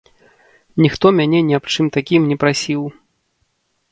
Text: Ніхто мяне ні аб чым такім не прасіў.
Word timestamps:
Ніхто 0.83 1.05
мяне 1.17 1.39
ні 1.49 1.53
аб 1.59 1.65
чым 1.75 1.91
такім 1.97 2.21
не 2.31 2.37
прасіў. 2.45 2.81